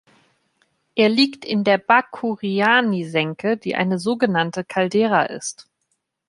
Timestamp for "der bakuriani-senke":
1.63-3.57